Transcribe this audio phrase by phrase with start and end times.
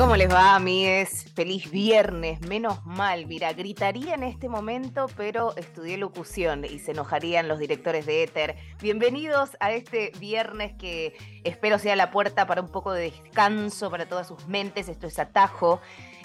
[0.00, 1.26] ¿Cómo les va, amigues?
[1.34, 3.26] Feliz viernes, menos mal.
[3.26, 8.56] Mira, gritaría en este momento, pero estudié locución y se enojarían los directores de Éter.
[8.80, 11.12] Bienvenidos a este viernes que
[11.44, 14.88] espero sea la puerta para un poco de descanso para todas sus mentes.
[14.88, 15.82] Esto es Atajo.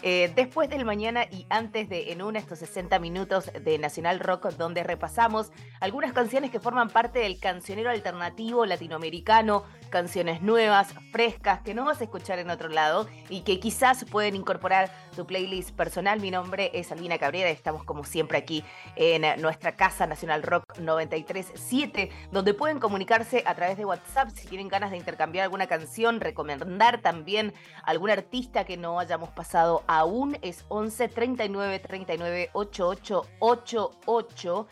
[0.08, 4.52] Eh, después del mañana y antes de En Una, estos 60 minutos de Nacional Rock,
[4.52, 11.73] donde repasamos algunas canciones que forman parte del cancionero alternativo latinoamericano, canciones nuevas, frescas, que
[11.73, 16.19] no vas a escuchar en otro lado y que quizás pueden incorporar tu playlist personal.
[16.19, 18.64] Mi nombre es Albina Cabrera y estamos como siempre aquí
[18.95, 24.67] en nuestra casa Nacional Rock 937, donde pueden comunicarse a través de WhatsApp si tienen
[24.67, 30.38] ganas de intercambiar alguna canción, recomendar también algún artista que no hayamos pasado aún.
[30.41, 34.67] Es 11 39 39 88 88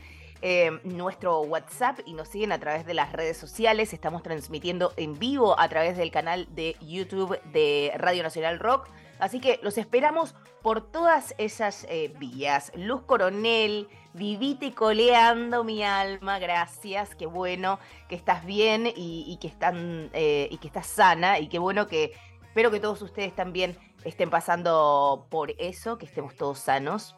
[0.45, 3.93] eh, nuestro WhatsApp y nos siguen a través de las redes sociales.
[3.93, 8.89] Estamos transmitiendo en vivo a través del canal de YouTube de Radio Nacional Rock.
[9.19, 12.73] Así que los esperamos por todas esas eh, vías.
[12.75, 17.15] Luz Coronel, vivite coleando mi alma, gracias.
[17.15, 17.79] Qué bueno
[18.09, 21.87] que estás bien y, y que, están, eh, y que estás sana y qué bueno
[21.87, 27.15] que espero que todos ustedes también estén pasando por eso, que estemos todos sanos.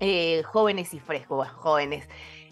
[0.00, 2.08] Eh, jóvenes y frescos, jóvenes.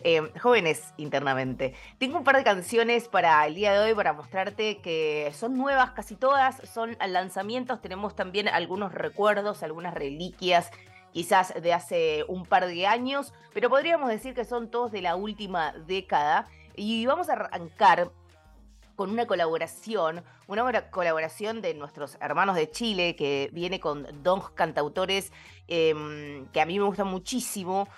[0.07, 1.75] Eh, jóvenes internamente.
[1.99, 5.93] Tengo un par de canciones para el día de hoy para mostrarte que son nuevas
[5.93, 10.71] casi todas, son lanzamientos, tenemos también algunos recuerdos, algunas reliquias
[11.15, 15.17] quizás de hace un par de años, pero podríamos decir que son todos de la
[15.17, 16.49] última década.
[16.77, 18.11] Y vamos a arrancar
[18.97, 25.33] con una colaboración, una colaboración de nuestros hermanos de Chile, que viene con dos cantautores
[25.69, 27.89] eh, que a mí me gustan muchísimo.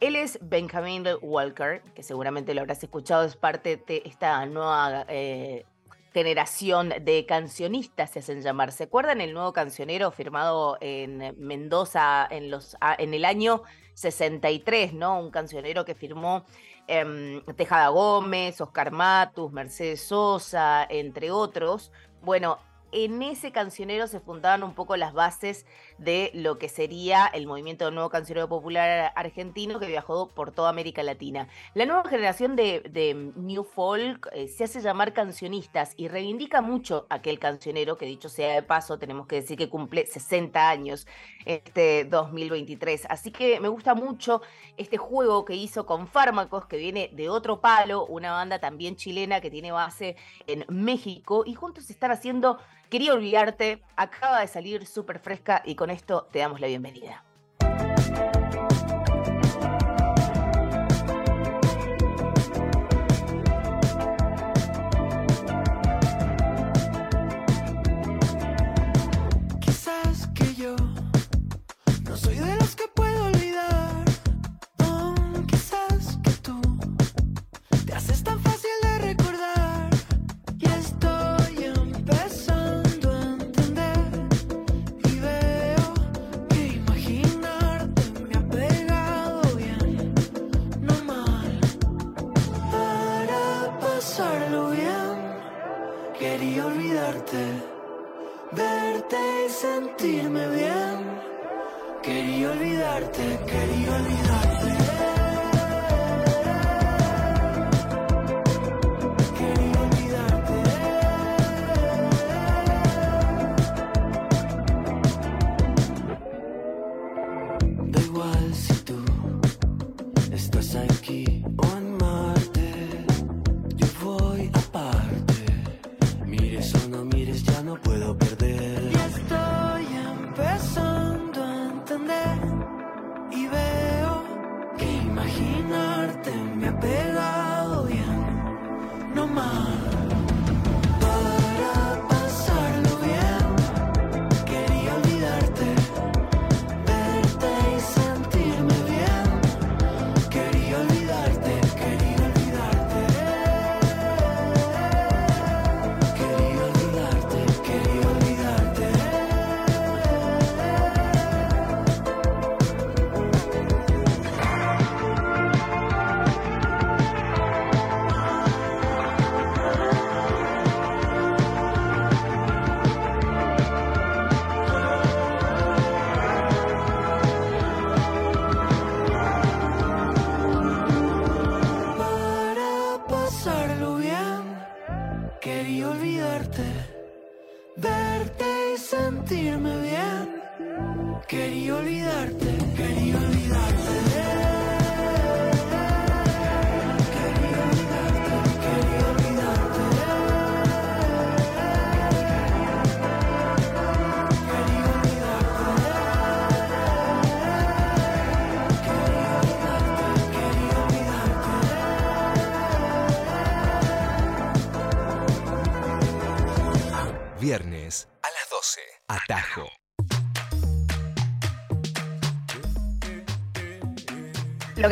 [0.00, 5.66] Él es Benjamin Walker, que seguramente lo habrás escuchado, es parte de esta nueva eh,
[6.14, 8.72] generación de cancionistas, se hacen llamar.
[8.72, 13.62] ¿Se acuerdan el nuevo cancionero firmado en Mendoza en, los, en el año
[13.94, 15.20] 63, ¿no?
[15.20, 16.46] Un cancionero que firmó
[16.90, 21.92] eh, Tejada Gómez, Oscar Matus, Mercedes Sosa, entre otros.
[22.20, 22.58] Bueno,
[22.92, 25.66] en ese cancionero se fundaban un poco las bases
[26.00, 30.70] de lo que sería el movimiento del nuevo cancionero popular argentino que viajó por toda
[30.70, 31.46] América Latina.
[31.74, 37.38] La nueva generación de, New Folk eh, se hace llamar cancionistas y reivindica mucho aquel
[37.38, 41.06] cancionero que dicho sea de paso, tenemos que decir que cumple 60 años
[41.44, 43.06] este 2023.
[43.10, 44.40] Así que me gusta mucho
[44.78, 49.42] este juego que hizo con Fármacos, que viene de otro palo, una banda también chilena
[49.42, 50.16] que tiene base
[50.46, 52.58] en México y juntos están haciendo
[52.90, 57.24] Quería olvidarte, acaba de salir súper fresca y con esto te damos la bienvenida.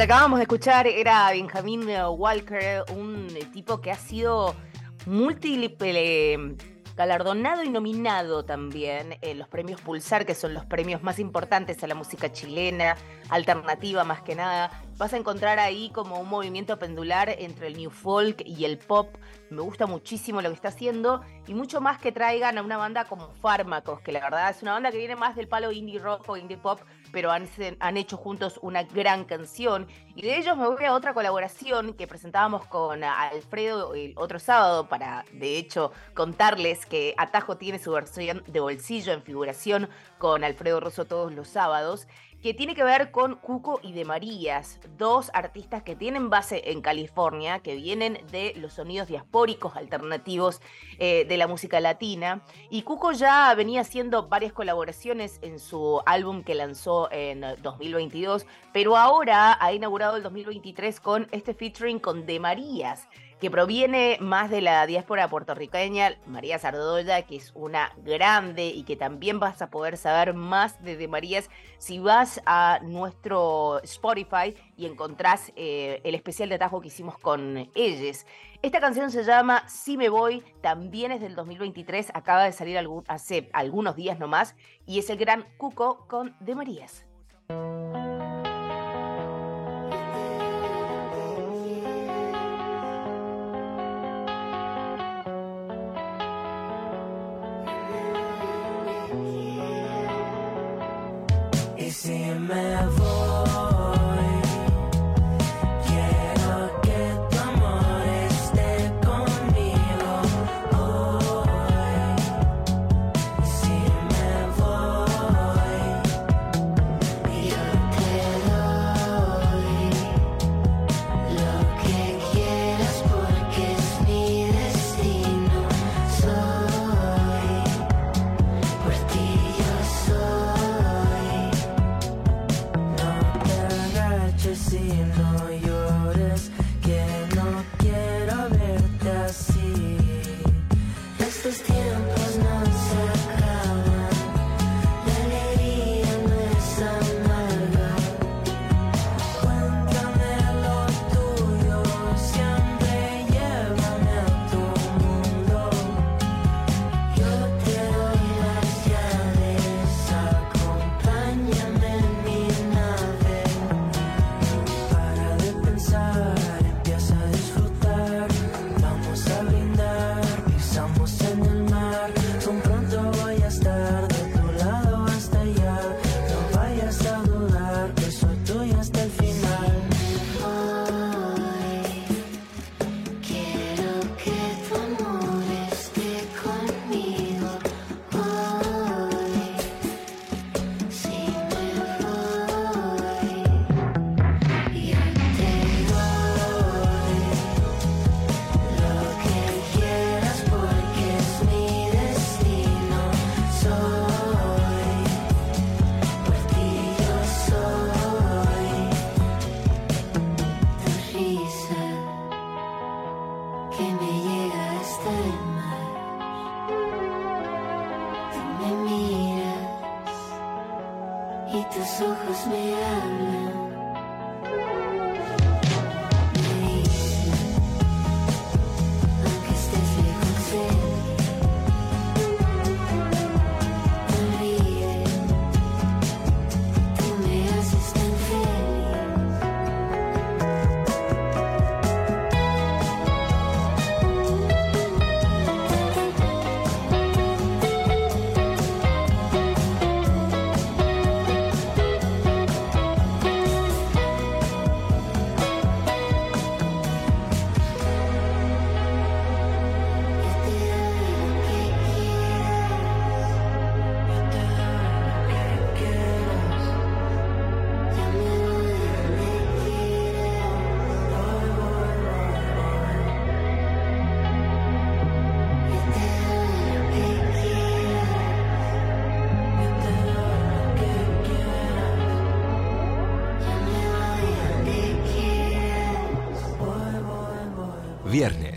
[0.08, 4.56] Acabamos de escuchar era Benjamin Walker, un tipo que ha sido
[5.04, 6.56] múltiple
[6.96, 11.86] galardonado y nominado también en los premios Pulsar, que son los premios más importantes a
[11.86, 12.96] la música chilena,
[13.28, 14.70] alternativa más que nada.
[14.96, 19.14] Vas a encontrar ahí como un movimiento pendular entre el new folk y el pop.
[19.50, 23.04] Me gusta muchísimo lo que está haciendo y mucho más que traigan a una banda
[23.04, 26.26] como Fármacos, que la verdad es una banda que viene más del palo indie rock
[26.30, 26.80] o indie pop,
[27.12, 27.48] pero han,
[27.80, 29.86] han hecho juntos una gran canción.
[30.18, 34.88] Y de ellos me voy a otra colaboración que presentábamos con Alfredo el otro sábado
[34.88, 39.88] para, de hecho, contarles que Atajo tiene su versión de bolsillo en figuración
[40.18, 42.08] con Alfredo Rosso todos los sábados
[42.42, 46.82] que tiene que ver con Cuco y de Marías, dos artistas que tienen base en
[46.82, 50.60] California, que vienen de los sonidos diaspóricos alternativos
[50.98, 52.42] eh, de la música latina.
[52.70, 58.96] Y Cuco ya venía haciendo varias colaboraciones en su álbum que lanzó en 2022, pero
[58.96, 63.08] ahora ha inaugurado el 2023 con este featuring con De Marías
[63.40, 68.96] que proviene más de la diáspora puertorriqueña, María Sardoya, que es una grande y que
[68.96, 74.86] también vas a poder saber más de, de Marías si vas a nuestro Spotify y
[74.86, 78.26] encontrás eh, el especial de atajo que hicimos con ellos.
[78.60, 82.76] Esta canción se llama Si me voy, también es del 2023, acaba de salir
[83.06, 87.04] hace algunos días nomás, y es el gran Cuco con De Marías.
[102.48, 102.77] Si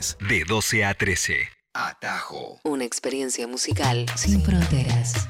[0.01, 1.35] Viernes de 12 a 13.
[1.73, 2.59] Atajo.
[2.63, 5.29] Una experiencia musical sin fronteras.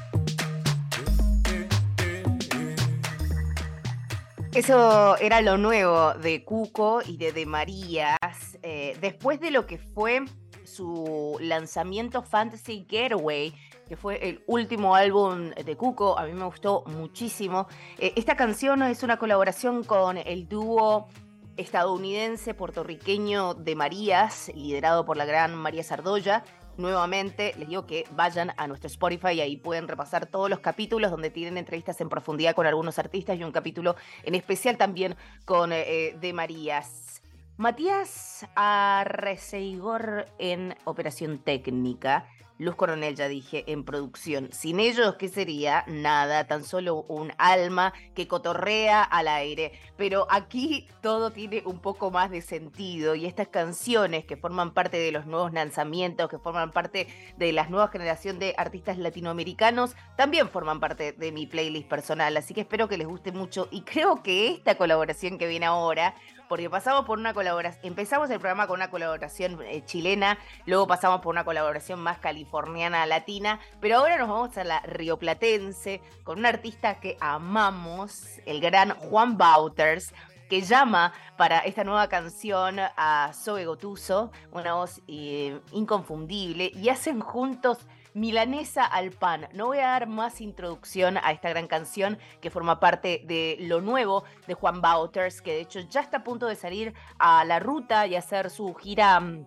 [4.54, 8.16] Eso era lo nuevo de Cuco y de De Marías.
[8.62, 10.24] eh, después de lo que fue
[10.64, 13.54] su lanzamiento Fantasy Getaway,
[13.86, 17.66] que fue el último álbum de Cuco, a mí me gustó muchísimo.
[17.98, 21.08] Eh, esta canción es una colaboración con el dúo
[21.56, 26.44] estadounidense puertorriqueño de Marías, liderado por la gran María Sardoya.
[26.78, 31.10] Nuevamente, les digo que vayan a nuestro Spotify y ahí pueden repasar todos los capítulos
[31.10, 35.72] donde tienen entrevistas en profundidad con algunos artistas y un capítulo en especial también con
[35.72, 37.22] eh, de Marías.
[37.58, 42.26] Matías Arreceigor en operación técnica.
[42.58, 44.48] Luz Coronel, ya dije, en producción.
[44.52, 45.84] Sin ellos, ¿qué sería?
[45.86, 49.72] Nada, tan solo un alma que cotorrea al aire.
[49.96, 54.98] Pero aquí todo tiene un poco más de sentido y estas canciones que forman parte
[54.98, 60.48] de los nuevos lanzamientos, que forman parte de la nueva generación de artistas latinoamericanos, también
[60.48, 62.36] forman parte de mi playlist personal.
[62.36, 66.14] Así que espero que les guste mucho y creo que esta colaboración que viene ahora
[66.52, 71.22] porque pasamos por una colaboración, empezamos el programa con una colaboración eh, chilena, luego pasamos
[71.22, 76.44] por una colaboración más californiana latina, pero ahora nos vamos a la rioplatense con un
[76.44, 80.12] artista que amamos, el gran Juan Bauters,
[80.50, 87.20] que llama para esta nueva canción a Zoe Gotuso, una voz eh, inconfundible, y hacen
[87.20, 87.78] juntos
[88.14, 89.48] Milanesa al pan.
[89.52, 93.80] No voy a dar más introducción a esta gran canción que forma parte de lo
[93.80, 97.58] nuevo de Juan Bauters, que de hecho ya está a punto de salir a la
[97.58, 99.46] ruta y hacer su gira mm,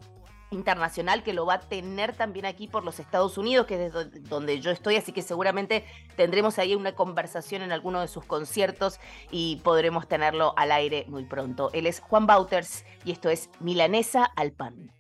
[0.51, 4.05] internacional que lo va a tener también aquí por los Estados Unidos, que es do-
[4.05, 5.84] donde yo estoy, así que seguramente
[6.15, 9.00] tendremos ahí una conversación en alguno de sus conciertos
[9.31, 11.72] y podremos tenerlo al aire muy pronto.
[11.74, 14.91] Él es Juan Bauters y esto es Milanesa al pan.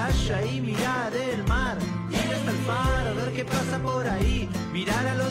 [0.00, 1.76] Playa y mirar el mar.
[2.10, 5.29] Ir hasta el faro, ver qué pasa por ahí, mirar a los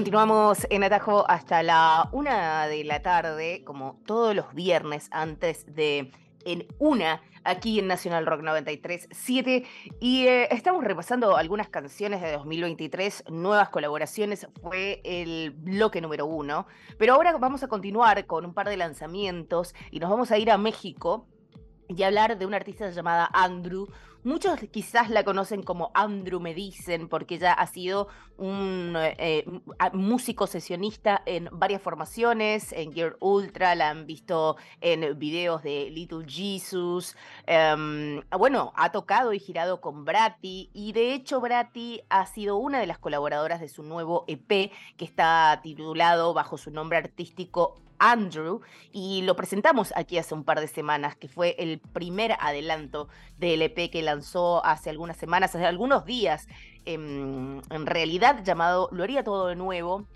[0.00, 6.10] Continuamos en Atajo hasta la una de la tarde, como todos los viernes antes de
[6.46, 9.66] en una aquí en National Rock 93.7
[10.00, 16.66] y eh, estamos repasando algunas canciones de 2023, nuevas colaboraciones, fue el bloque número uno,
[16.96, 20.50] pero ahora vamos a continuar con un par de lanzamientos y nos vamos a ir
[20.50, 21.26] a México
[21.88, 23.86] y hablar de una artista llamada Andrew.
[24.22, 26.54] Muchos quizás la conocen como Andrew me
[27.08, 29.44] porque ella ha sido un eh,
[29.78, 35.90] a- músico sesionista en varias formaciones, en Gear Ultra, la han visto en videos de
[35.90, 42.26] Little Jesus, em, bueno, ha tocado y girado con Bratty, y de hecho Bratty ha
[42.26, 46.98] sido una de las colaboradoras de su nuevo EP, que está titulado bajo su nombre
[46.98, 52.32] artístico Andrew, y lo presentamos aquí hace un par de semanas, que fue el primer
[52.40, 56.48] adelanto del EP que lanzó hace algunas semanas, hace algunos días,
[56.86, 60.06] em, en realidad llamado Lo haría todo de nuevo.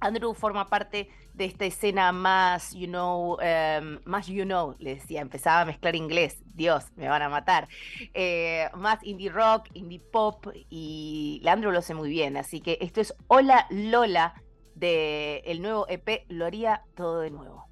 [0.00, 5.20] Andrew forma parte de esta escena más, you know, em, más you know, le decía,
[5.20, 7.68] empezaba a mezclar inglés, Dios, me van a matar.
[8.14, 13.00] Eh, más indie rock, indie pop, y Andrew lo hace muy bien, así que esto
[13.00, 14.34] es Hola Lola
[14.82, 17.66] del el nuevo EP, Lo haría todo de nuevo.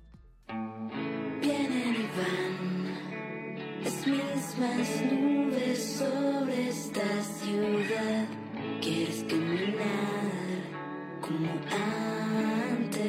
[1.40, 8.26] Vienen y van las mismas nubes sobre esta ciudad.
[8.80, 10.30] Quieres caminar
[11.20, 11.50] como
[12.70, 13.00] antes.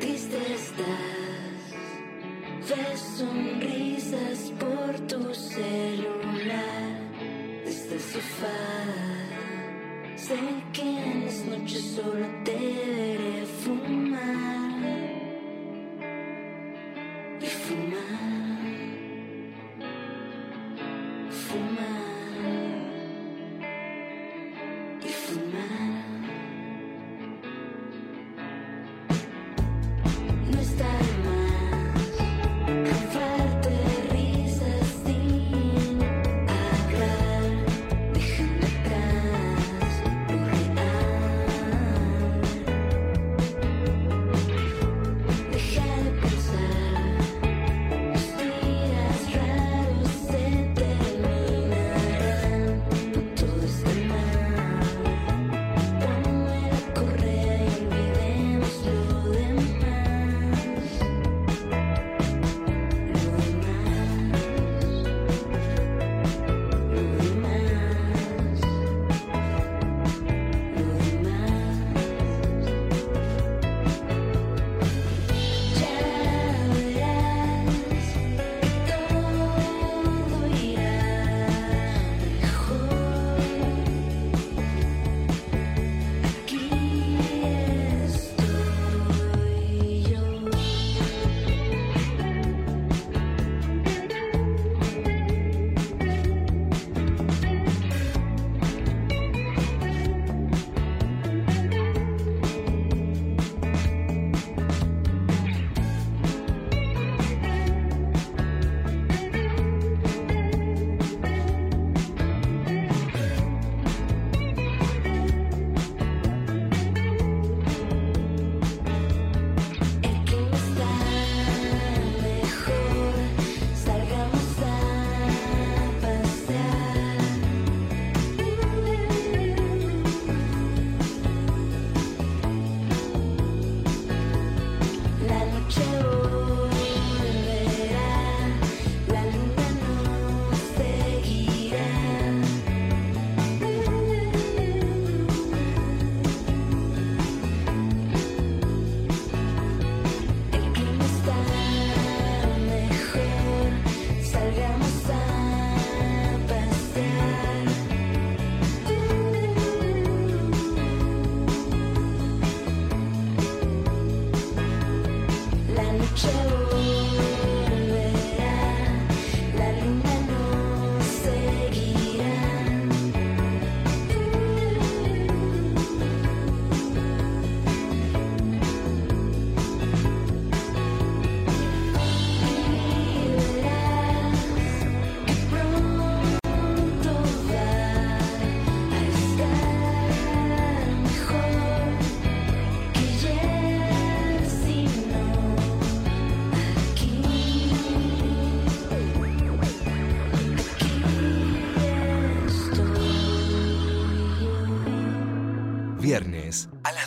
[0.00, 1.74] Triste estás,
[2.68, 6.88] ves sonrisas por tu celular
[7.92, 8.77] el sofá.
[10.28, 10.36] Sé
[10.74, 14.82] que en las noches solo te veré fumar.
[17.40, 18.37] Y fumar,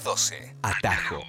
[0.02, 0.56] las 12.
[0.64, 1.20] Atajo.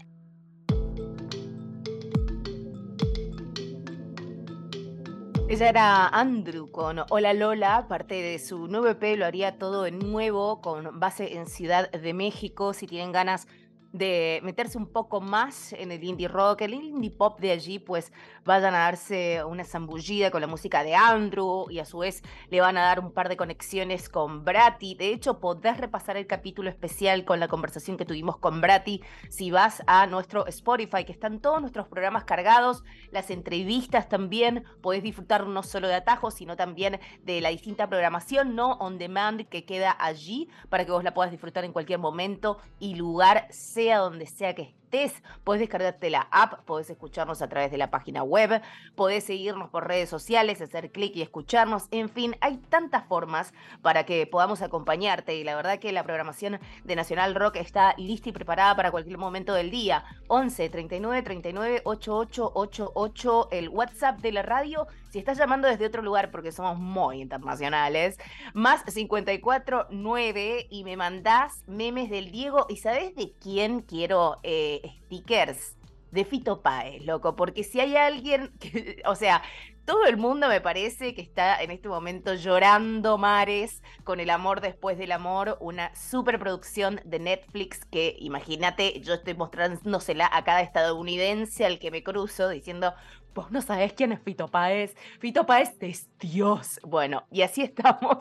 [5.49, 9.99] Ella era Andrew con Hola Lola, parte de su nuevo EP, lo haría todo en
[9.99, 12.73] nuevo, con base en Ciudad de México.
[12.73, 13.47] Si tienen ganas
[13.93, 18.13] de meterse un poco más en el indie rock, el indie pop de allí, pues
[18.45, 22.61] vayan a darse una zambullida con la música de Andrew y a su vez le
[22.61, 24.95] van a dar un par de conexiones con Brati.
[24.95, 29.51] De hecho, podés repasar el capítulo especial con la conversación que tuvimos con Brati si
[29.51, 35.47] vas a nuestro Spotify, que están todos nuestros programas cargados, las entrevistas también, podés disfrutar
[35.47, 39.97] no solo de atajos, sino también de la distinta programación no on demand que queda
[39.99, 44.55] allí para que vos la puedas disfrutar en cualquier momento y lugar, sea donde sea
[44.55, 44.82] que estés.
[44.93, 48.61] Podés descargarte la app, podés escucharnos a través de la página web,
[48.95, 51.89] podés seguirnos por redes sociales, hacer clic y escucharnos.
[51.93, 56.61] En fin, hay tantas formas para que podamos acompañarte y la verdad que la programación
[56.85, 60.05] de Nacional Rock está lista y preparada para cualquier momento del día.
[60.29, 64.87] 11 39 39 88 88 el WhatsApp de la radio.
[65.13, 68.17] Si estás llamando desde otro lugar porque somos muy internacionales,
[68.55, 72.65] más 54 9 y me mandás memes del Diego.
[72.71, 75.77] ¿Y sabes de quién quiero eh, stickers?
[76.13, 78.53] De Fito Páez, loco, porque si hay alguien,
[79.07, 79.43] o sea,
[79.85, 84.61] todo el mundo me parece que está en este momento llorando mares con El amor
[84.61, 91.67] después del amor, una superproducción de Netflix que imagínate, yo estoy mostrándosela a cada estadounidense
[91.67, 92.95] al que me cruzo diciendo,
[93.35, 96.81] vos no sabés quién es Fito Páez, Fito Páez es Dios.
[96.83, 98.19] Bueno, y así estamos.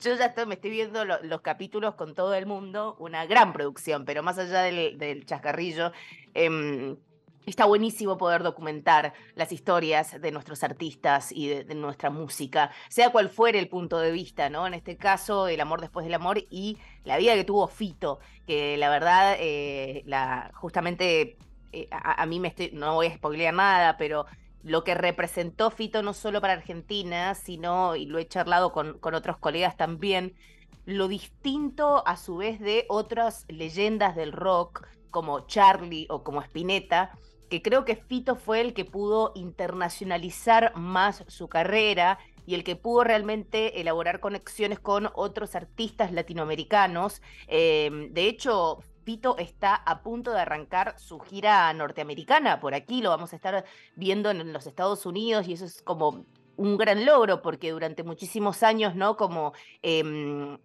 [0.00, 4.04] Yo ya me estoy viendo lo- los capítulos con todo el mundo, una gran producción,
[4.04, 5.92] pero más allá del, chascarrillo,
[6.34, 6.96] em,
[7.44, 13.30] Está buenísimo poder documentar las historias de nuestros artistas y de, nuestra música, sea cual
[13.30, 14.64] fuere el punto de vista, ¿no?
[14.64, 18.76] En este caso, el amor después del amor y la vida que tuvo Fito, que
[18.76, 20.04] la verdad, eh,
[20.54, 21.36] justamente
[21.72, 24.24] eh, a, a mí me estoy, no voy a spoilear nada, pero
[24.62, 29.14] lo que representó Fito no solo para Argentina, sino, y lo he charlado con, con
[29.14, 30.34] otros colegas también,
[30.84, 37.16] lo distinto a su vez de otras leyendas del rock, como Charlie o como Spinetta,
[37.48, 42.76] que creo que Fito fue el que pudo internacionalizar más su carrera y el que
[42.76, 47.20] pudo realmente elaborar conexiones con otros artistas latinoamericanos.
[47.46, 52.60] Eh, de hecho, Fito está a punto de arrancar su gira norteamericana.
[52.60, 53.64] Por aquí lo vamos a estar
[53.96, 56.24] viendo en los Estados Unidos y eso es como
[56.56, 59.16] un gran logro porque durante muchísimos años, ¿no?
[59.16, 60.58] Como em,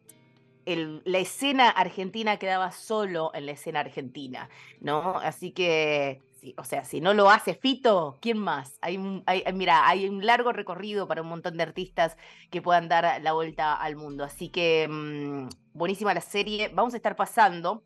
[0.65, 4.50] la escena argentina quedaba solo en la escena argentina,
[4.82, 5.17] ¿no?
[5.17, 6.21] Así que,
[6.58, 8.78] o sea, si no lo hace Fito, ¿quién más?
[8.82, 12.17] Hay- hay- mira, hay un largo recorrido para un montón de artistas
[12.52, 14.26] que puedan dar la vuelta al mundo.
[14.26, 16.69] Así que, mm, buenísima la serie.
[16.73, 17.84] Vamos a estar pasando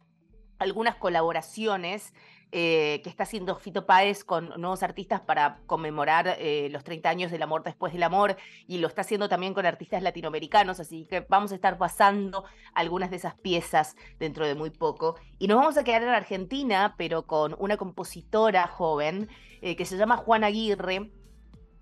[0.62, 2.13] algunas colaboraciones
[2.52, 7.32] eh, que está haciendo Fito Páez con nuevos artistas para conmemorar eh, los 30 años
[7.32, 11.26] del amor después del amor y lo está haciendo también con artistas latinoamericanos, así que
[11.30, 12.43] vamos a estar pasando
[12.76, 15.15] algunas de esas piezas dentro de muy poco.
[15.39, 19.30] Y nos vamos a quedar en Argentina, pero con una compositora joven
[19.62, 21.10] eh, que se llama Juana Aguirre.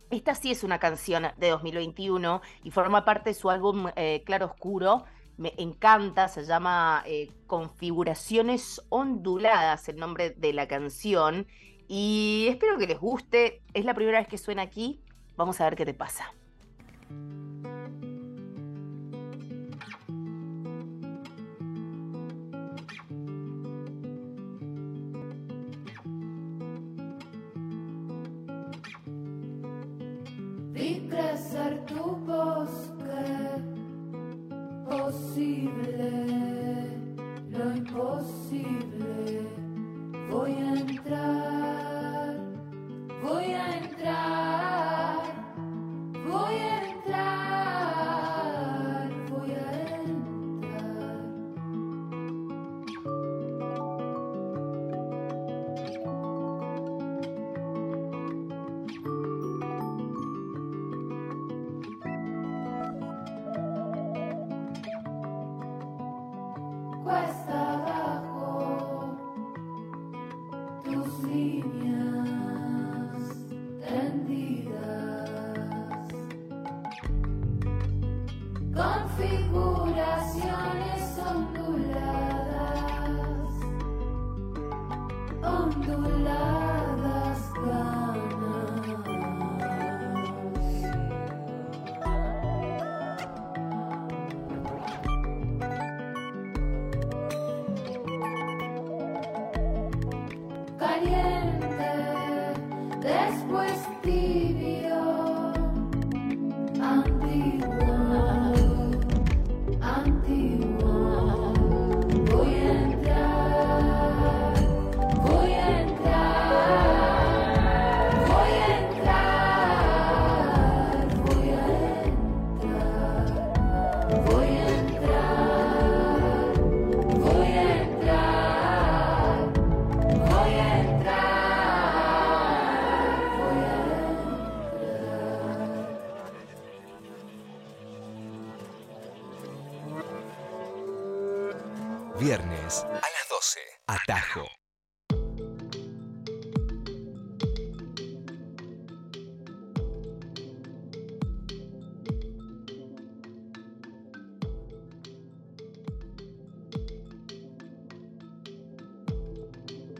[0.09, 3.87] Esta sí es una canción de 2021 y forma parte de su álbum
[4.25, 5.03] Claro Oscuro.
[5.39, 11.47] Me encanta, se llama eh, Configuraciones Onduladas, el nombre de la canción.
[11.87, 13.61] Y espero que les guste.
[13.73, 15.01] Es la primera vez que suena aquí.
[15.37, 16.33] Vamos a ver qué te pasa.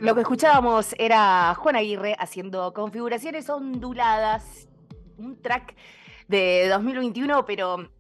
[0.10, 4.68] Lo que escuchábamos era Juan Aguirre haciendo configuraciones onduladas,
[5.20, 5.76] un track
[6.28, 7.92] de 2021, pero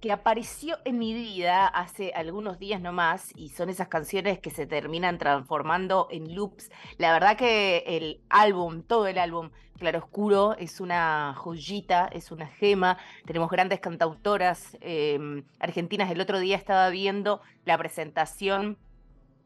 [0.00, 4.66] que apareció en mi vida hace algunos días nomás y son esas canciones que se
[4.66, 6.72] terminan transformando en loops.
[6.98, 12.98] La verdad que el álbum, todo el álbum Claroscuro es una joyita, es una gema.
[13.26, 16.10] Tenemos grandes cantautoras eh, argentinas.
[16.10, 18.76] El otro día estaba viendo la presentación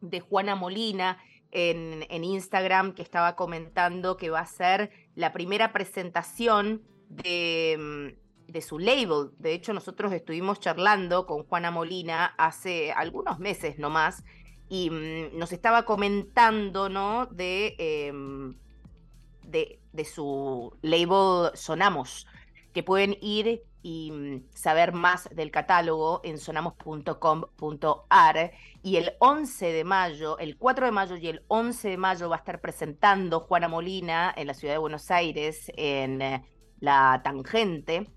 [0.01, 1.19] de Juana Molina
[1.51, 8.61] en, Instagram que estaba comentando que va a ser la primera presentación de, mm, de
[8.61, 9.31] su label.
[9.37, 14.23] De hecho, nosotros estuvimos charlando con Juana Molina hace algunos meses nomás
[14.69, 17.25] y mm, nos estaba comentando, ¿no?
[17.27, 18.55] De, em,
[19.43, 22.27] de, de su label Sonamos,
[22.73, 28.51] que pueden ir y mm, saber más del catálogo en sonamos.com.ar.
[28.83, 32.37] Y el 11 de mayo, el 4 de mayo y el 11 de mayo va
[32.37, 36.43] a estar presentando Juana Molina en la ciudad de Buenos Aires, en eh,
[36.79, 38.09] la Tangente,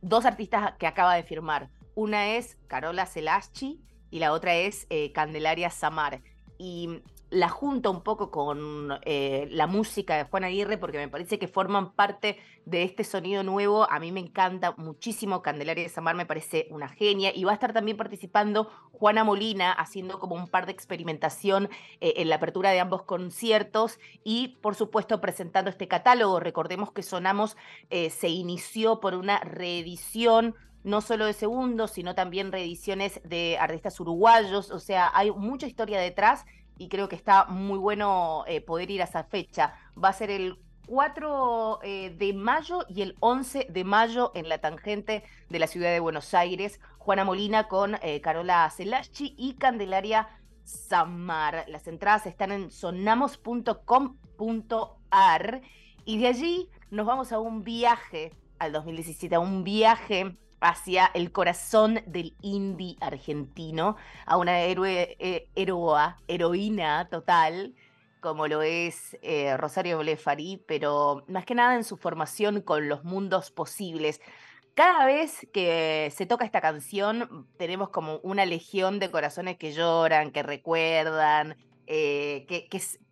[0.00, 1.70] dos artistas que acaba de firmar.
[1.94, 6.22] Una es Carola Celaschi y la otra es eh, Candelaria Samar.
[6.58, 11.38] Y la junto un poco con eh, la música de Juan Aguirre porque me parece
[11.38, 13.90] que forman parte de este sonido nuevo.
[13.90, 17.34] A mí me encanta muchísimo Candelaria Samar, me parece una genia.
[17.34, 21.70] Y va a estar también participando Juana Molina haciendo como un par de experimentación
[22.02, 26.38] eh, en la apertura de ambos conciertos y por supuesto presentando este catálogo.
[26.38, 27.56] Recordemos que Sonamos
[27.88, 34.00] eh, se inició por una reedición no solo de segundos, sino también reediciones de artistas
[34.00, 36.44] uruguayos, o sea, hay mucha historia detrás
[36.82, 39.74] y creo que está muy bueno eh, poder ir a esa fecha.
[40.02, 44.58] Va a ser el 4 eh, de mayo y el 11 de mayo en la
[44.58, 46.80] tangente de la ciudad de Buenos Aires.
[46.98, 50.28] Juana Molina con eh, Carola Celachi y Candelaria
[50.64, 51.66] Samar.
[51.68, 55.62] Las entradas están en sonamos.com.ar
[56.04, 61.32] y de allí nos vamos a un viaje al 2017, a un viaje hacia el
[61.32, 63.96] corazón del indie argentino,
[64.26, 67.74] a una héroe, eh, heroa, heroína total,
[68.20, 73.04] como lo es eh, Rosario Blefari, pero más que nada en su formación con los
[73.04, 74.20] mundos posibles.
[74.74, 80.30] Cada vez que se toca esta canción, tenemos como una legión de corazones que lloran,
[80.30, 82.46] que recuerdan, eh,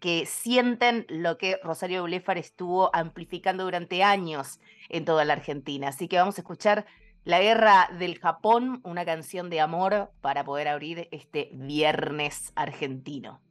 [0.01, 5.89] que, sienten lo que Rosario Blefari estuvo amplificando durante años en toda la Argentina.
[5.89, 6.87] Así que vamos a escuchar
[7.25, 13.43] La Guerra del Japón, una canción de amor para poder abrir este viernes argentino.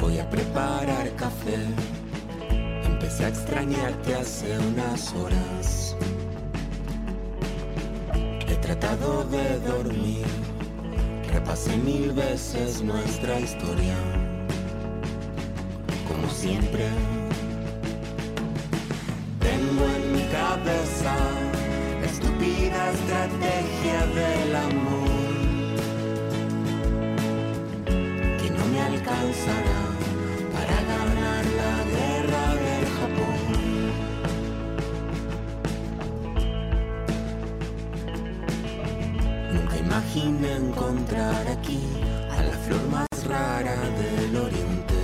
[0.00, 1.56] Voy a preparar café.
[2.84, 5.96] Empecé a extrañarte hace unas horas.
[8.46, 10.59] He tratado de dormir.
[11.32, 13.94] Repasé mil veces nuestra historia.
[16.08, 16.88] Como siempre.
[19.38, 21.14] Tengo en mi cabeza
[22.00, 25.10] la estúpida estrategia del amor.
[28.40, 29.79] que no me alcanzará
[40.00, 41.80] imaginé encontrar aquí
[42.30, 45.00] a la flor más rara del oriente.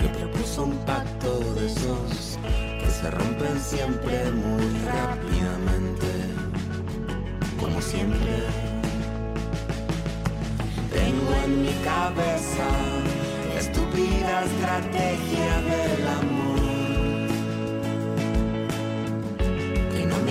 [0.00, 2.38] Que propuso un pacto de esos
[2.80, 6.10] que se rompen siempre muy rápidamente.
[7.60, 8.34] Como siempre.
[10.90, 12.68] Tengo en mi cabeza
[13.54, 16.34] la estúpida estrategia del amor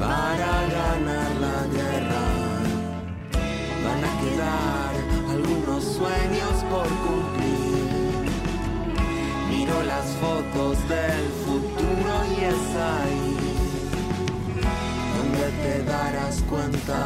[0.00, 2.24] Para ganar la guerra
[3.84, 4.92] van a quedar
[5.34, 8.24] algunos sueños por cumplir.
[9.50, 13.36] Miro las fotos del futuro y es ahí
[15.14, 17.00] donde te darás cuenta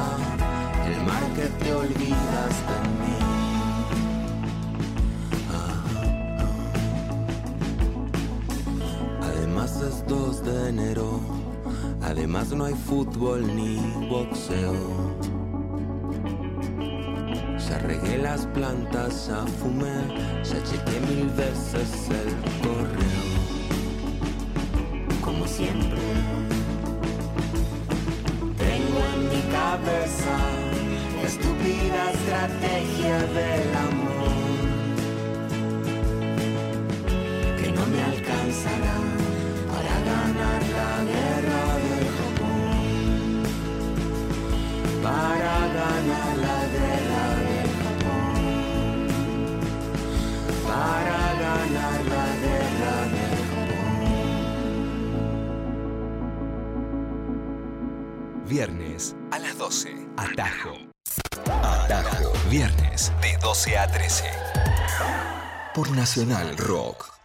[0.87, 3.30] el mar que te olvidas de mí.
[9.89, 11.21] Es 2 de enero,
[12.03, 13.79] además no hay fútbol ni
[14.11, 14.75] boxeo.
[17.67, 20.05] Ya regué las plantas, ya fumé,
[20.45, 23.25] ya chequé mil veces el correo.
[25.23, 26.01] Como siempre,
[28.59, 30.37] tengo en mi cabeza
[31.17, 34.31] la estúpida estrategia del amor
[37.63, 39.00] que no me alcanzará
[41.05, 43.43] guerra del Japón.
[45.03, 49.09] Para ganar la guerra del Japón.
[50.67, 53.81] Para ganar la guerra del Japón.
[58.47, 59.95] Viernes a las 12.
[60.17, 60.75] Atajo.
[61.63, 62.33] Atajo.
[62.51, 64.25] Viernes de 12 a 13.
[65.75, 67.20] Por Nacional Rock.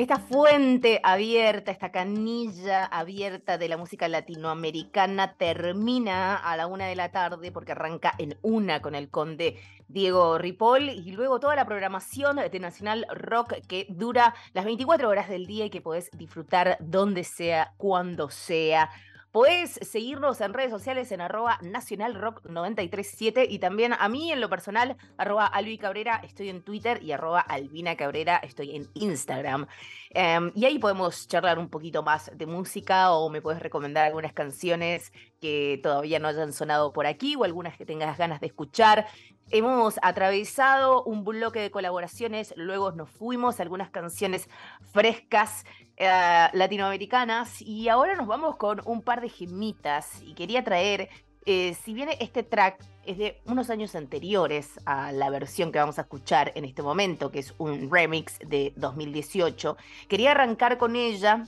[0.00, 6.96] Esta fuente abierta, esta canilla abierta de la música latinoamericana termina a la una de
[6.96, 11.66] la tarde porque arranca en una con el conde Diego Ripoll y luego toda la
[11.66, 16.78] programación de Nacional Rock que dura las 24 horas del día y que podés disfrutar
[16.80, 18.88] donde sea, cuando sea.
[19.32, 24.96] Podés seguirnos en redes sociales en arroba nacionalrock937 y también a mí en lo personal,
[25.18, 29.68] arroba Albi Cabrera, estoy en Twitter y arroba Albina Cabrera, estoy en Instagram.
[30.10, 34.32] Em, y ahí podemos charlar un poquito más de música o me puedes recomendar algunas
[34.32, 39.06] canciones que todavía no hayan sonado por aquí o algunas que tengas ganas de escuchar.
[39.52, 44.48] Hemos atravesado un bloque de colaboraciones, luego nos fuimos algunas canciones
[44.92, 45.64] frescas
[46.02, 51.10] eh, latinoamericanas y ahora nos vamos con un par de gemitas y quería traer,
[51.44, 55.98] eh, si bien este track es de unos años anteriores a la versión que vamos
[55.98, 59.76] a escuchar en este momento, que es un remix de 2018,
[60.08, 61.44] quería arrancar con ella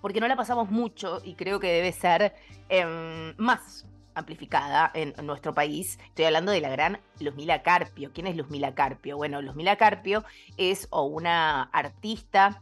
[0.00, 2.34] porque no la pasamos mucho y creo que debe ser
[2.68, 6.00] em, más amplificada en nuestro país.
[6.06, 8.10] Estoy hablando de la gran Luzmila Carpio.
[8.12, 9.16] ¿Quién es Luzmila Carpio?
[9.16, 10.24] Bueno, Luzmila Carpio
[10.56, 12.60] es o una artista,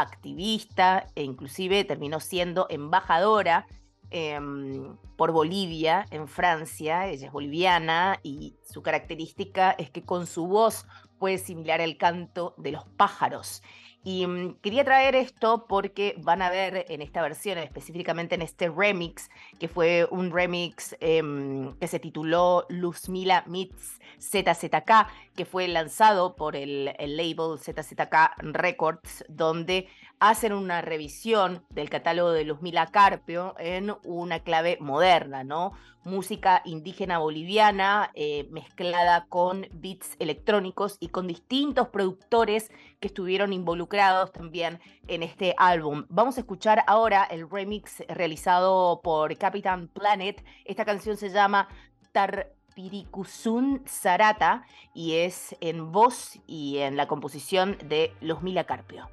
[0.00, 3.66] activista e inclusive terminó siendo embajadora
[4.10, 7.08] em, por Bolivia en Francia.
[7.08, 10.86] Ella es boliviana y su característica es que con su voz
[11.18, 13.62] puede similar el canto de los pájaros.
[14.04, 18.68] Y mm, quería traer esto porque van a ver en esta versión, específicamente en este
[18.68, 19.28] remix,
[19.58, 26.56] que fue un remix em, que se tituló Luzmila Meets ZZK, que fue lanzado por
[26.56, 29.88] el, el label ZZK Records, donde
[30.20, 35.72] hacen una revisión del catálogo de Luzmila Carpio en una clave moderna, ¿no?
[36.04, 44.32] Música indígena boliviana eh, mezclada con beats electrónicos y con distintos productores que estuvieron involucrados
[44.32, 46.06] también en este álbum.
[46.08, 50.44] Vamos a escuchar ahora el remix realizado por Capitán Planet.
[50.64, 51.68] Esta canción se llama
[52.12, 54.64] Tar Pirikusun Sarata
[54.94, 59.10] y es en voz y en la composición de Luzmila Carpio.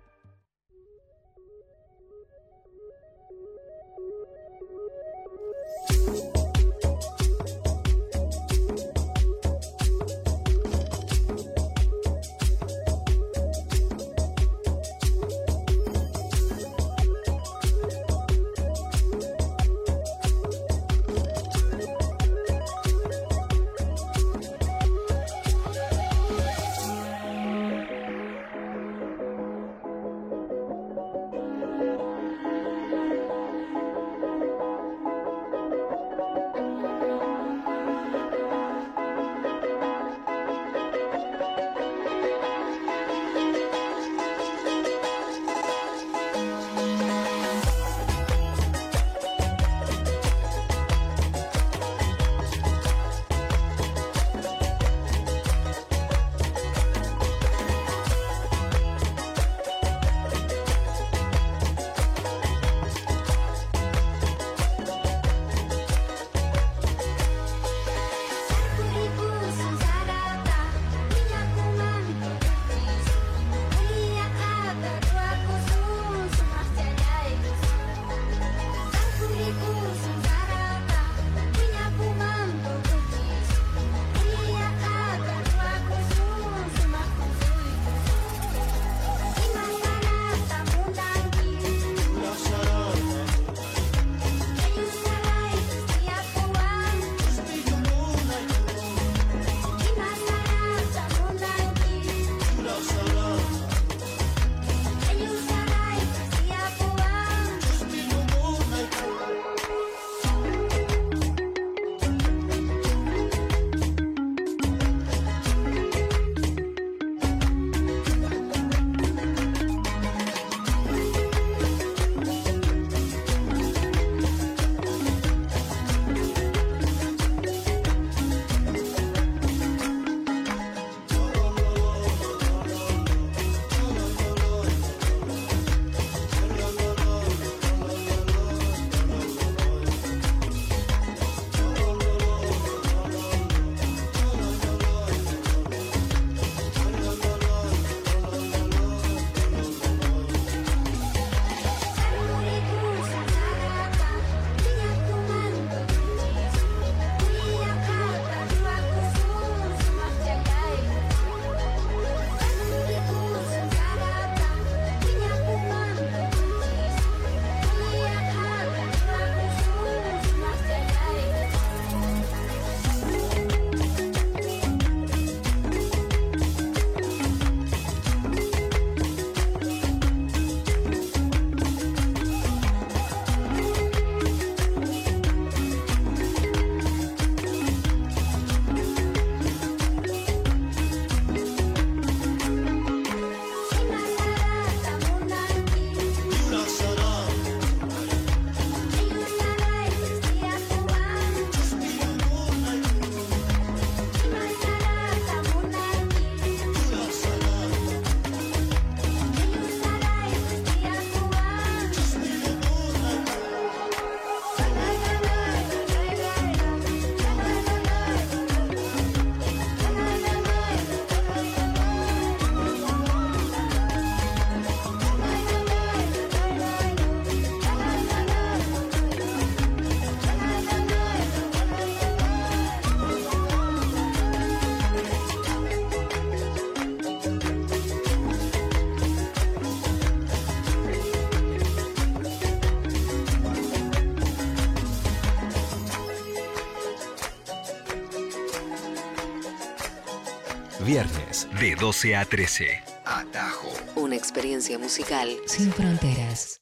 [251.59, 252.83] De 12 a 13.
[253.05, 253.69] Atajo.
[253.95, 256.61] Una experiencia musical sin fronteras.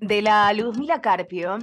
[0.00, 1.58] De la Luzmila Carpio,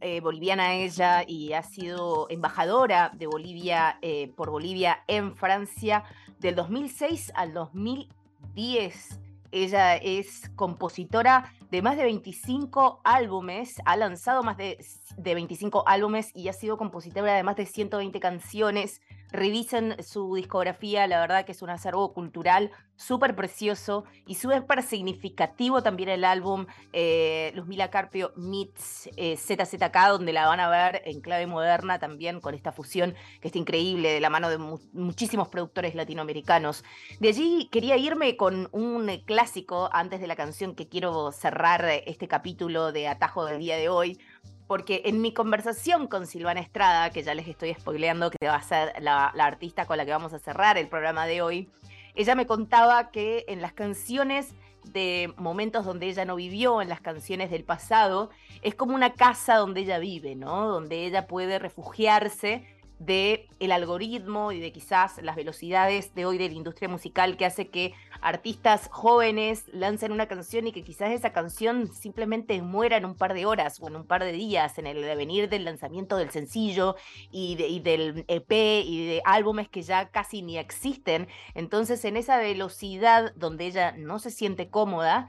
[0.00, 6.04] eh, boliviana ella y ha sido embajadora de Bolivia eh, por Bolivia en Francia
[6.40, 9.20] del 2006 al 2010.
[9.52, 14.78] Ella es compositora de más de 25 álbumes, ha lanzado más de,
[15.16, 19.02] de 25 álbumes y ha sido compositora de más de 120 canciones.
[19.34, 25.82] Revisen su discografía, la verdad que es un acervo cultural súper precioso y súper significativo
[25.82, 31.20] también el álbum eh, Luzmila Carpio Meets eh, ZZK, donde la van a ver en
[31.20, 35.48] clave moderna también con esta fusión que está increíble de la mano de mu muchísimos
[35.48, 36.84] productores latinoamericanos.
[37.18, 42.28] De allí quería irme con un clásico antes de la canción que quiero cerrar este
[42.28, 44.20] capítulo de Atajo del día de hoy
[44.66, 48.62] porque en mi conversación con Silvana Estrada, que ya les estoy spoileando que va a
[48.62, 51.70] ser la, la, artista con la que vamos a cerrar el programa de hoy,
[52.14, 54.54] ella me contaba que en las canciones
[54.84, 58.30] de momentos donde ella no vivió, en las canciones del pasado,
[58.62, 60.68] es como una casa donde ella vive, ¿no?
[60.68, 62.66] Donde ella puede refugiarse
[63.04, 67.44] de el algoritmo y de quizás las velocidades de hoy de la industria musical que
[67.44, 73.04] hace que artistas jóvenes lancen una canción y que quizás esa canción simplemente muera en
[73.04, 76.16] un par de horas o en un par de días en el devenir del lanzamiento
[76.16, 76.96] del sencillo
[77.30, 81.28] y, de, y del EP y de álbumes que ya casi ni existen.
[81.54, 85.28] Entonces en esa velocidad donde ella no se siente cómoda,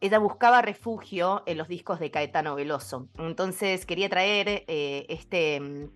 [0.00, 3.08] ella buscaba refugio en los discos de Caetano Veloso.
[3.18, 5.90] Entonces quería traer eh, este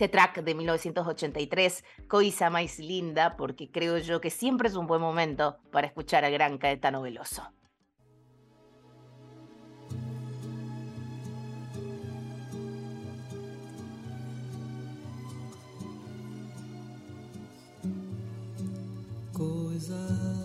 [0.00, 5.02] este track de 1983, Coisa Mais Linda, porque creo yo que siempre es un buen
[5.02, 7.42] momento para escuchar a gran Caetano Veloso.
[19.34, 20.39] Coisa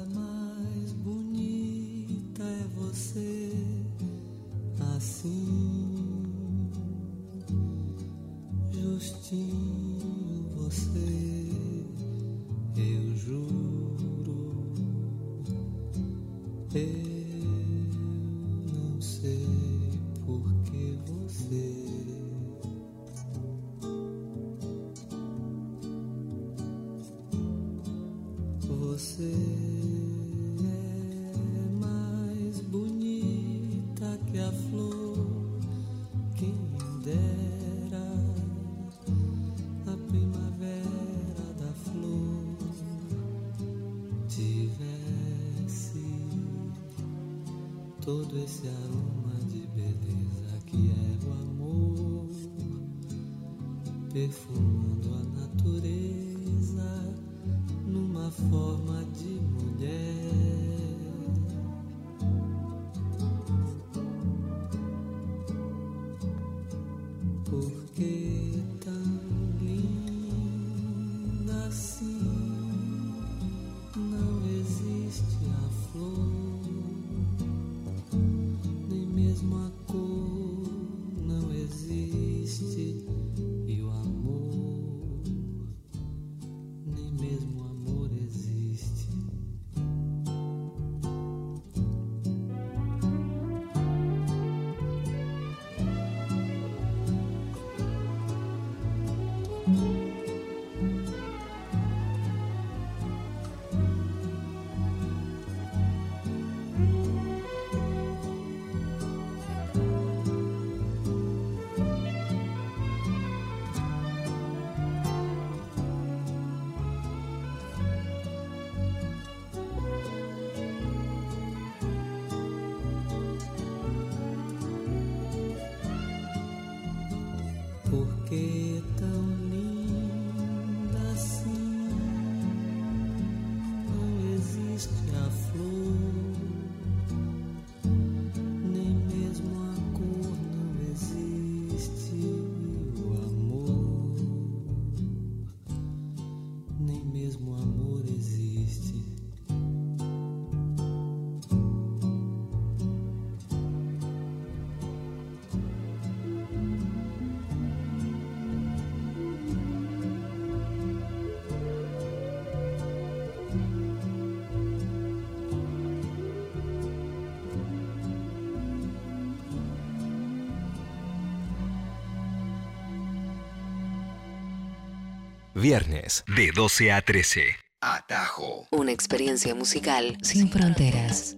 [175.68, 177.42] Viernes de 12 a 13.
[177.82, 178.68] Atajo.
[178.70, 181.38] Una experiencia musical sin fronteras.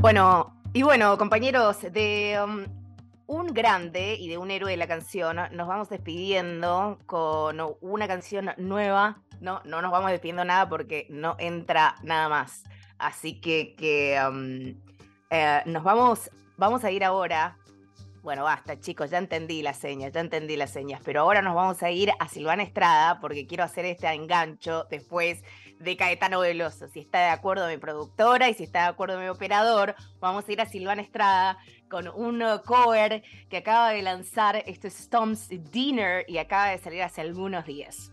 [0.00, 2.64] Bueno, y bueno, compañeros, de um,
[3.26, 8.52] un grande y de un héroe de la canción, nos vamos despidiendo con una canción
[8.56, 9.20] nueva.
[9.40, 12.64] No, no nos vamos despidiendo nada porque no entra nada más.
[12.98, 14.74] Así que, um,
[15.30, 17.56] eh, nos vamos, vamos a ir ahora.
[18.22, 21.82] Bueno, basta, chicos, ya entendí las señas, ya entendí las señas, pero ahora nos vamos
[21.82, 25.42] a ir a Silvana Estrada porque quiero hacer este engancho después
[25.78, 26.86] de Caetano Veloso.
[26.88, 30.52] Si está de acuerdo mi productora y si está de acuerdo mi operador, vamos a
[30.52, 31.56] ir a Silvana Estrada
[31.88, 35.08] con un cover que acaba de lanzar, esto es
[35.72, 38.12] Dinner y acaba de salir hace algunos días.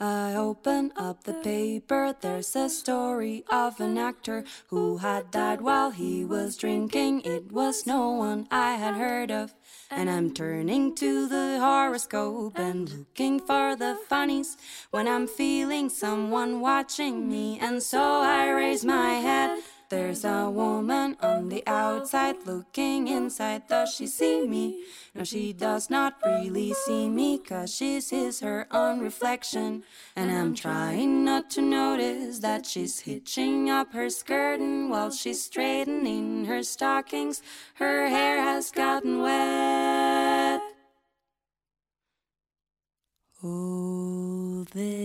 [0.00, 2.16] I open up the paper.
[2.20, 7.20] There's a story of an actor who had died while he was drinking.
[7.20, 9.54] It was no one I had heard of.
[9.92, 14.56] And I'm turning to the horoscope and looking for the funnies
[14.90, 17.60] when I'm feeling someone watching me.
[17.60, 19.62] And so I raise my head.
[19.94, 23.68] There's a woman on the outside looking inside.
[23.68, 24.82] Does she see me?
[25.14, 29.84] No, she does not really see me, cause she sees her own reflection.
[30.16, 35.44] And I'm trying not to notice that she's hitching up her skirt and while she's
[35.44, 37.40] straightening her stockings.
[37.74, 40.60] Her hair has gotten wet.
[43.44, 45.03] Oh, this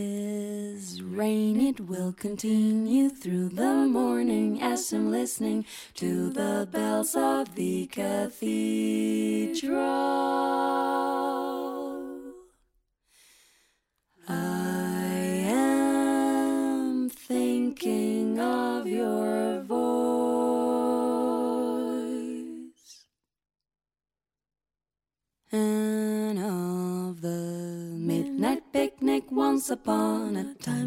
[1.20, 5.66] rain, it will continue through the morning as I'm listening
[5.96, 9.76] to the bells of the cathedral.
[14.30, 19.90] I am thinking of your voice
[25.52, 30.79] and of the midnight picnic once upon a time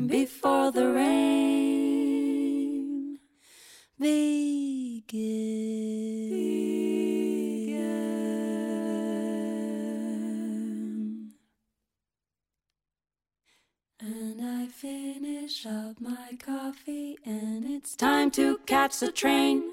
[19.02, 19.72] the train.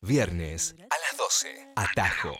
[0.00, 1.72] Viernes a las 12.
[1.76, 2.36] Atajo.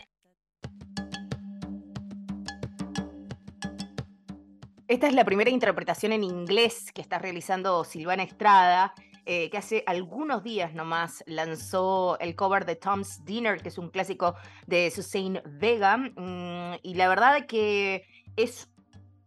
[4.86, 8.94] Esta es la primera interpretación en inglés que está realizando Silvana Estrada,
[9.26, 13.90] eh, que hace algunos días nomás lanzó el cover de Tom's Dinner, que es un
[13.90, 14.34] clásico
[14.66, 15.98] de Susanne Vega.
[15.98, 18.70] mm, y la verdad que es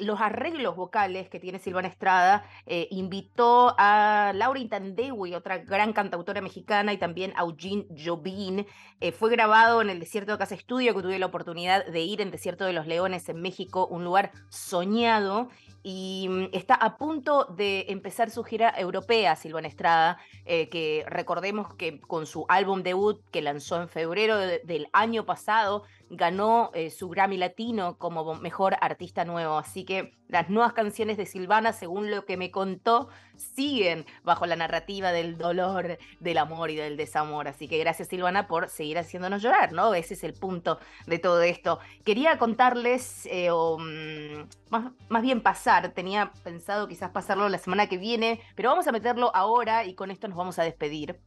[0.01, 6.41] los arreglos vocales que tiene Silvana Estrada, eh, invitó a Laura Intandewi, otra gran cantautora
[6.41, 8.65] mexicana, y también a Eugene Jobin.
[8.99, 12.21] Eh, fue grabado en el Desierto de Casa Estudio, que tuve la oportunidad de ir
[12.21, 15.49] en Desierto de los Leones en México, un lugar soñado
[15.83, 21.73] y mm, está a punto de empezar su gira europea, Silvana Estrada, eh, que recordemos
[21.75, 27.09] que con su álbum debut que lanzó en febrero del año pasado, ganó eh, su
[27.09, 29.57] Grammy Latino como mejor artista nuevo.
[29.57, 33.09] Así que las nuevas canciones de Silvana, según lo que me contó,
[33.41, 37.47] siguen bajo la narrativa del dolor, del amor y del desamor.
[37.47, 39.93] Así que gracias Silvana por seguir haciéndonos llorar, ¿no?
[39.93, 41.79] Ese es el punto de todo esto.
[42.03, 47.87] Quería contarles, eh, o mm, más, más bien pasar, tenía pensado quizás pasarlo la semana
[47.87, 51.19] que viene, pero vamos a meterlo ahora y con esto nos vamos a despedir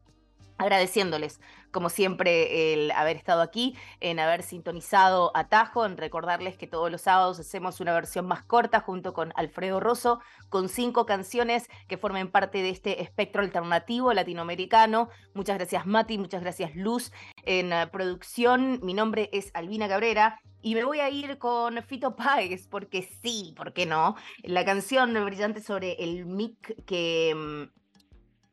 [0.58, 1.40] agradeciéndoles,
[1.70, 7.02] como siempre, el haber estado aquí, en haber sintonizado Atajo, en recordarles que todos los
[7.02, 12.30] sábados hacemos una versión más corta junto con Alfredo Rosso, con cinco canciones que formen
[12.30, 15.08] parte de este espectro alternativo latinoamericano.
[15.34, 17.10] Muchas gracias Mati, muchas gracias Luz
[17.44, 18.78] en uh, producción.
[18.82, 20.40] Mi nombre es Albina Cabrera.
[20.62, 24.16] Y me voy a ir con Fito Páez, porque sí, ¿por qué no?
[24.44, 27.83] La canción brillante sobre el mic que mm,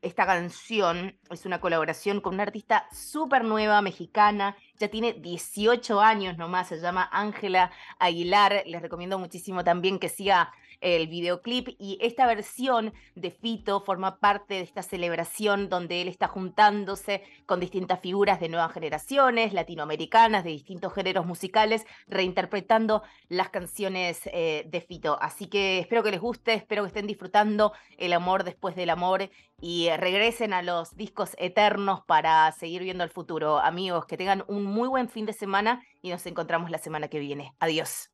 [0.01, 6.37] esta canción es una colaboración con una artista súper nueva, mexicana, ya tiene 18 años
[6.37, 12.25] nomás, se llama Ángela Aguilar, les recomiendo muchísimo también que siga el videoclip y esta
[12.25, 18.39] versión de Fito forma parte de esta celebración donde él está juntándose con distintas figuras
[18.39, 25.17] de nuevas generaciones, latinoamericanas, de distintos géneros musicales, reinterpretando las canciones eh, de Fito.
[25.21, 29.29] Así que espero que les guste, espero que estén disfrutando el amor después del amor
[29.61, 33.59] y regresen a los discos eternos para seguir viendo el futuro.
[33.59, 37.19] Amigos, que tengan un muy buen fin de semana y nos encontramos la semana que
[37.19, 37.53] viene.
[37.59, 38.10] Adiós.